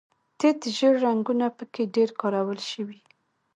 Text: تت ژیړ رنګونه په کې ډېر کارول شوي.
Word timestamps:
تت 0.39 0.59
ژیړ 0.75 0.93
رنګونه 1.05 1.47
په 1.57 1.63
کې 1.73 1.83
ډېر 1.95 2.09
کارول 2.21 2.59
شوي. 2.71 2.99